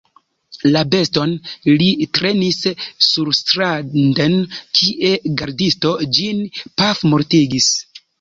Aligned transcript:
La 0.75 0.79
beston 0.93 1.33
li 1.81 1.89
trenis 2.17 2.57
surstranden, 3.07 4.33
kie 4.79 5.11
gardisto 5.43 5.93
ĝin 6.19 6.41
pafmortigis. 6.83 7.69